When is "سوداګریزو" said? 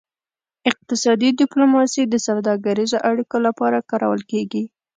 2.27-2.97